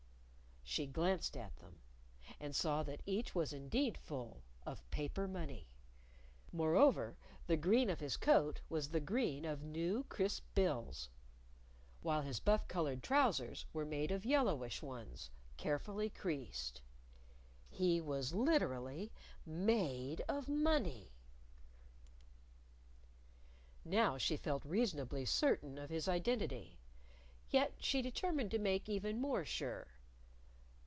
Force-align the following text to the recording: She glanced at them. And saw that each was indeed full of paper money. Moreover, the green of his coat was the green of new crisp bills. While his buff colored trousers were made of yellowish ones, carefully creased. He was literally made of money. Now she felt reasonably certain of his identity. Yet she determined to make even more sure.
She 0.63 0.87
glanced 0.87 1.35
at 1.35 1.57
them. 1.57 1.81
And 2.39 2.55
saw 2.55 2.81
that 2.83 3.01
each 3.05 3.35
was 3.35 3.51
indeed 3.51 3.97
full 3.97 4.41
of 4.65 4.89
paper 4.89 5.27
money. 5.27 5.67
Moreover, 6.53 7.17
the 7.45 7.57
green 7.57 7.89
of 7.89 7.99
his 7.99 8.15
coat 8.15 8.61
was 8.69 8.87
the 8.89 9.01
green 9.01 9.43
of 9.43 9.63
new 9.63 10.05
crisp 10.05 10.45
bills. 10.55 11.09
While 12.01 12.21
his 12.21 12.39
buff 12.39 12.69
colored 12.69 13.03
trousers 13.03 13.65
were 13.73 13.83
made 13.85 14.11
of 14.11 14.23
yellowish 14.25 14.81
ones, 14.81 15.29
carefully 15.57 16.09
creased. 16.09 16.81
He 17.67 17.99
was 17.99 18.31
literally 18.33 19.11
made 19.45 20.21
of 20.29 20.47
money. 20.47 21.11
Now 23.83 24.17
she 24.17 24.37
felt 24.37 24.63
reasonably 24.63 25.25
certain 25.25 25.77
of 25.77 25.89
his 25.89 26.07
identity. 26.07 26.79
Yet 27.49 27.73
she 27.79 28.01
determined 28.01 28.51
to 28.51 28.59
make 28.59 28.87
even 28.87 29.19
more 29.19 29.43
sure. 29.43 29.87